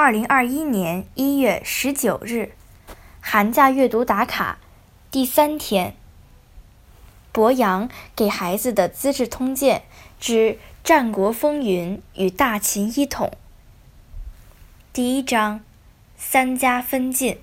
[0.00, 2.52] 二零二一年一月十九日，
[3.20, 4.60] 寒假阅读打卡
[5.10, 5.96] 第三天。
[7.32, 9.82] 博洋给孩子的《资治通鉴》
[10.24, 13.32] 之战国风云与大秦一统。
[14.92, 15.62] 第一章：
[16.16, 17.40] 三家分晋。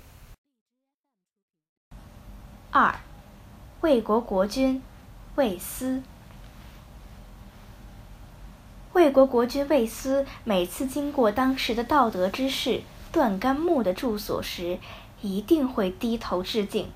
[2.70, 2.98] 二，
[3.82, 4.82] 魏国国君
[5.34, 6.02] 魏斯。
[8.96, 12.80] 魏国国君魏斯每次经过当时的道德之士
[13.12, 14.78] 段干木的住所时，
[15.20, 16.88] 一定会低头致敬。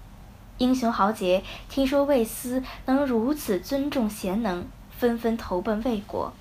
[0.56, 4.64] 英雄豪杰听说魏斯能如此尊重贤能，
[4.96, 6.32] 纷纷投奔魏国。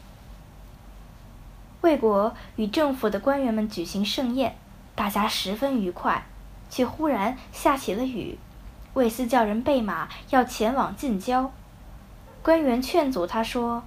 [1.81, 4.55] 魏国与政府的官员们举行盛宴，
[4.95, 6.25] 大家十分愉快，
[6.69, 8.39] 却忽然下起了雨。
[8.93, 11.51] 魏斯叫人备马，要前往近郊。
[12.41, 13.83] 官员劝阻他说。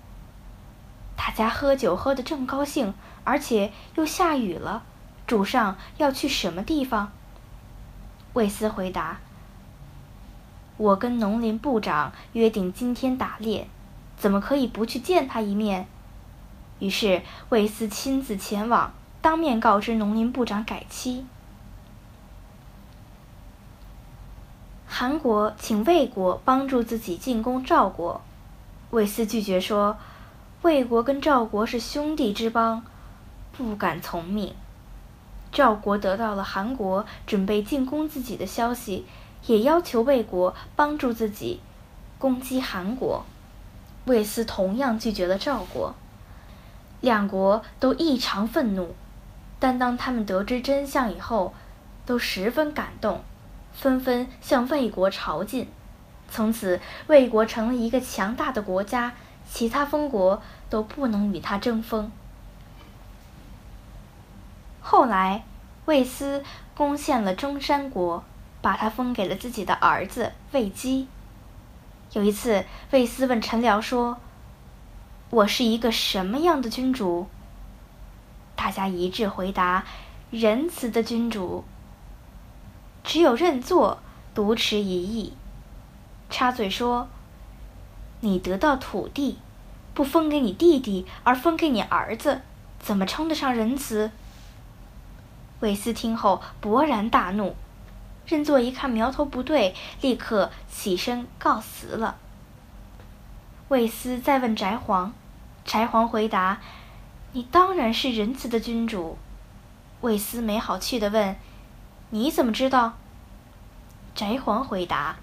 [1.16, 2.95] 大家喝酒喝得正高兴，
[3.25, 4.83] 而且又下雨了，
[5.27, 7.12] 主上要去什么地方？
[8.33, 9.19] 魏斯回答
[10.77, 13.69] ：“我跟农林部长约定今天打猎，
[14.16, 15.87] 怎么可以不去见他一面？”
[16.80, 21.24] 于是魏斯亲自前往，当面告知农林部长改期。
[24.88, 28.21] 韩国请魏国帮助自己进攻赵国，
[28.91, 29.97] 魏斯拒绝说。
[30.63, 32.85] 魏国跟赵国是兄弟之邦，
[33.51, 34.55] 不敢从命。
[35.51, 39.04] 赵国得到了韩国准备进攻自己的消息，
[39.46, 41.59] 也要求魏国帮助自己
[42.16, 43.24] 攻击韩国。
[44.04, 45.96] 魏斯同样拒绝了赵国。
[47.01, 48.95] 两国都异常愤怒，
[49.59, 51.52] 但当他们得知真相以后，
[52.07, 53.24] 都十分感动，
[53.73, 55.66] 纷纷向魏国朝觐。
[56.30, 59.15] 从此，魏国成了一个强大的国家。
[59.54, 62.10] 其他封国都不能与他争锋。
[64.81, 65.44] 后来，
[65.84, 66.42] 魏斯
[66.75, 68.25] 攻陷了中山国，
[68.62, 71.06] 把他封给了自己的儿子魏姬。
[72.14, 74.16] 有一次，魏斯问陈辽说
[75.28, 77.26] ：“我是一个什么样的君主？”
[78.56, 79.84] 大家一致回答
[80.32, 81.64] ：“仁慈的君主。”
[83.04, 83.98] 只有认作
[84.34, 85.34] 独持一意，
[86.30, 87.08] 插嘴说。
[88.25, 89.38] 你得到土地，
[89.94, 92.41] 不分给你弟弟，而分给你儿子，
[92.78, 94.12] 怎么称得上仁慈？
[95.59, 97.56] 韦斯听后勃然大怒，
[98.25, 102.16] 认作一看苗头不对，立刻起身告辞了。
[103.66, 105.12] 魏斯再问翟皇，
[105.65, 106.60] 翟皇回答
[107.33, 109.19] ：“你当然是仁慈的君主。”
[110.00, 111.34] 魏斯没好气地问
[112.10, 112.93] ：“你怎么知道？”
[114.15, 115.16] 翟皇回答：“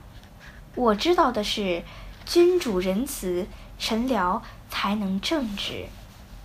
[0.75, 1.83] 我知道的是。”
[2.29, 3.47] 君主仁慈，
[3.79, 5.87] 臣僚才能正直，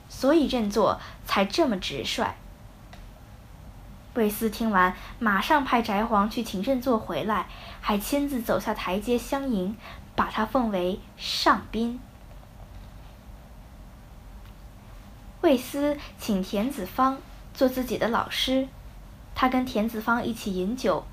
[0.09, 2.37] 所以认作才这么直率。
[4.15, 7.49] 魏斯听完，马上派翟皇去请认作回来，
[7.83, 9.77] 还亲自走下台阶相迎，
[10.17, 12.01] 把他奉为上宾。
[15.43, 17.19] 魏斯请田子方
[17.53, 18.69] 做自己的老师，
[19.35, 21.05] 他跟田子方一起饮酒，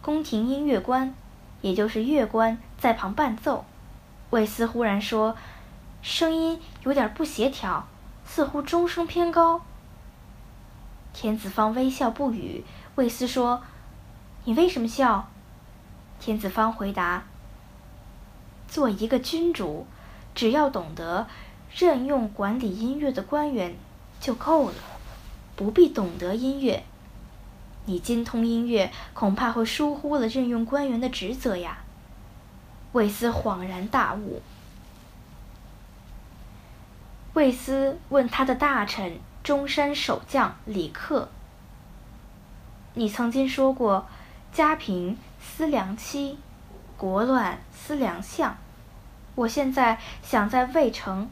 [0.00, 1.12] 宫廷音乐官，
[1.62, 3.64] 也就是乐官在旁伴奏。
[4.30, 5.36] 魏斯忽然说
[6.02, 7.88] ：“声音有点不协调，
[8.24, 9.62] 似乎钟声偏高。”
[11.12, 12.64] 田子方微笑不语。
[12.94, 13.62] 魏斯说
[14.46, 15.28] ：“你为什么笑？”
[16.20, 17.24] 田子方回答
[18.68, 19.86] ：“做一个君主，
[20.32, 21.26] 只要懂得
[21.74, 23.74] 任用管理音乐的官员
[24.20, 24.74] 就够了，
[25.56, 26.84] 不必懂得音乐。
[27.86, 31.78] 你精通音乐，恐怕会疏忽了任用官员的职责呀。”
[32.92, 34.42] 魏斯恍然大悟。
[37.34, 41.28] 魏斯问他的大臣中山守将李克
[42.94, 44.06] ：“你曾经说过，
[44.52, 46.38] 家贫思良妻，
[46.96, 48.56] 国乱思良相。
[49.36, 51.30] 我现在想在魏城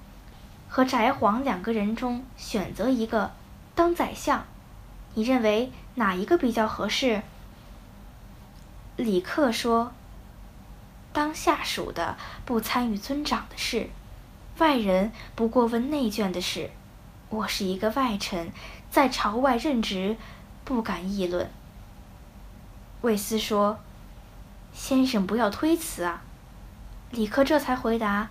[0.69, 3.33] 和翟皇两个人中选择一个
[3.75, 4.45] 当宰相，
[5.15, 7.23] 你认为哪一个比较合适？”
[8.97, 9.93] 李克说。
[11.13, 13.91] 当下属的不参与尊长的事，
[14.59, 16.71] 外人不过问内眷的事。
[17.31, 18.53] 我是一个外臣，
[18.91, 20.17] 在朝外任职，
[20.65, 21.51] 不敢议论。
[23.03, 23.81] 魏斯说
[24.73, 26.23] ：“先生不要推辞啊。”
[27.11, 28.31] 李克这才回答：“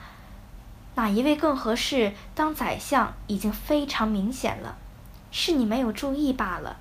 [0.95, 4.77] 哪一位更合适当宰相，已经非常明显了，
[5.31, 6.77] 是你没有注意罢了。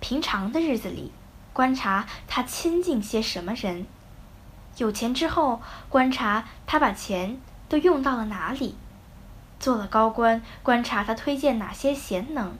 [0.00, 1.12] 平常的日子里，
[1.52, 3.86] 观察他亲近些什么人。”
[4.78, 7.38] 有钱之后，观察他把钱
[7.68, 8.74] 都用到了哪里；
[9.60, 12.52] 做了高官，观察他推荐哪些贤能；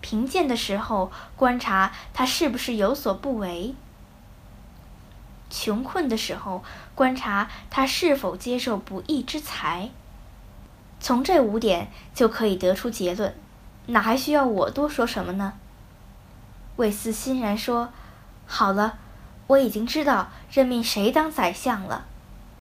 [0.00, 3.74] 贫贱的时候，观察他是不是有所不为；
[5.50, 6.62] 穷困的时候，
[6.94, 9.90] 观察他是否接受不义之财。
[10.98, 13.34] 从这五点就可以得出结论，
[13.86, 15.54] 哪还需要我多说什么呢？
[16.76, 17.90] 魏斯欣然说
[18.46, 18.98] ：“好了，
[19.48, 22.06] 我已经知道任命谁当宰相了。”